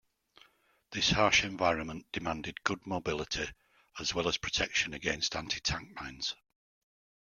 This 0.89 1.11
harsh 1.11 1.43
environment 1.43 2.07
demanded 2.11 2.63
good 2.63 2.87
mobility 2.87 3.47
as 3.99 4.15
well 4.15 4.27
as 4.27 4.39
protection 4.39 4.95
against 4.95 5.35
anti-tank 5.35 5.89
mines. 5.93 6.35